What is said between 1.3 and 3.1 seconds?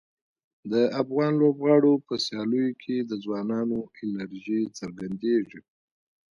لوبغاړو په سیالیو کې